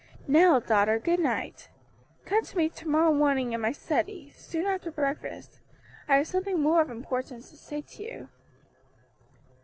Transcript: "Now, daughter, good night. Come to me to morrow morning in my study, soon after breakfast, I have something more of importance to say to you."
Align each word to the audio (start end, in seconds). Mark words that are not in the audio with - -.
"Now, 0.27 0.59
daughter, 0.59 0.97
good 0.97 1.19
night. 1.19 1.69
Come 2.25 2.43
to 2.43 2.57
me 2.57 2.69
to 2.69 2.87
morrow 2.87 3.13
morning 3.13 3.53
in 3.53 3.61
my 3.61 3.71
study, 3.71 4.31
soon 4.35 4.65
after 4.65 4.89
breakfast, 4.89 5.59
I 6.07 6.15
have 6.17 6.27
something 6.27 6.59
more 6.59 6.81
of 6.81 6.89
importance 6.89 7.51
to 7.51 7.55
say 7.55 7.81
to 7.83 8.03
you." 8.03 8.29